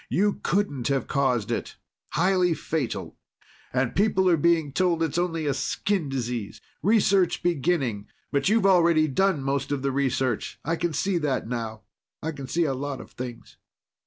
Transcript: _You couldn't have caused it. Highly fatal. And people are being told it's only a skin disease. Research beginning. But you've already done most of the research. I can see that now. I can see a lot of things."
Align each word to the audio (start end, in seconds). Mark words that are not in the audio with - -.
_You 0.09 0.39
couldn't 0.41 0.87
have 0.87 1.05
caused 1.05 1.51
it. 1.51 1.77
Highly 2.13 2.55
fatal. 2.55 3.19
And 3.71 3.95
people 3.95 4.27
are 4.31 4.35
being 4.35 4.73
told 4.73 5.03
it's 5.03 5.19
only 5.19 5.45
a 5.45 5.53
skin 5.53 6.09
disease. 6.09 6.59
Research 6.81 7.43
beginning. 7.43 8.07
But 8.31 8.49
you've 8.49 8.65
already 8.65 9.07
done 9.07 9.43
most 9.43 9.71
of 9.71 9.83
the 9.83 9.91
research. 9.91 10.59
I 10.65 10.75
can 10.75 10.93
see 10.93 11.19
that 11.19 11.47
now. 11.47 11.83
I 12.19 12.31
can 12.31 12.47
see 12.47 12.63
a 12.63 12.73
lot 12.73 12.99
of 12.99 13.11
things." 13.11 13.57